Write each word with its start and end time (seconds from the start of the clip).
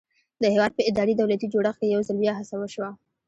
د 0.41 0.43
هېواد 0.53 0.71
په 0.75 0.81
اداري 0.89 1.13
دولتي 1.17 1.47
جوړښت 1.53 1.79
کې 1.79 1.91
یو 1.93 2.01
ځل 2.07 2.17
بیا 2.21 2.33
هڅه 2.39 2.55
وشوه. 2.57 2.89